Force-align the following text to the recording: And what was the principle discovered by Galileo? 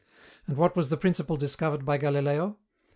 And 0.47 0.57
what 0.57 0.75
was 0.75 0.89
the 0.89 0.97
principle 0.97 1.37
discovered 1.37 1.85
by 1.85 1.99
Galileo? 1.99 2.57